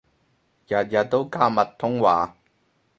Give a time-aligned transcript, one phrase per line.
[0.03, 0.09] 日日都
[1.25, 2.35] 加密通話